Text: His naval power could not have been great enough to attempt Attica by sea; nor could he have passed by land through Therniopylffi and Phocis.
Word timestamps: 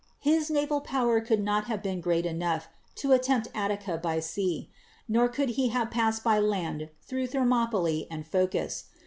His 0.17 0.49
naval 0.49 0.81
power 0.81 1.21
could 1.21 1.43
not 1.43 1.65
have 1.65 1.83
been 1.83 2.01
great 2.01 2.25
enough 2.25 2.67
to 2.95 3.11
attempt 3.11 3.49
Attica 3.53 3.99
by 3.99 4.19
sea; 4.19 4.67
nor 5.07 5.29
could 5.29 5.49
he 5.49 5.67
have 5.69 5.91
passed 5.91 6.23
by 6.23 6.39
land 6.39 6.89
through 7.03 7.27
Therniopylffi 7.27 8.07
and 8.09 8.25
Phocis. 8.25 8.85